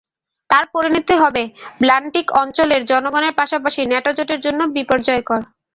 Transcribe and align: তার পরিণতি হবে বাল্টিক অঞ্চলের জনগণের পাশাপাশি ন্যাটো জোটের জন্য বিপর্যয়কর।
তার 0.49 0.65
পরিণতি 0.73 1.15
হবে 1.23 1.43
বাল্টিক 1.81 2.27
অঞ্চলের 2.41 2.81
জনগণের 2.91 3.33
পাশাপাশি 3.39 3.81
ন্যাটো 3.85 4.11
জোটের 4.17 4.39
জন্য 4.45 4.59
বিপর্যয়কর। 4.75 5.39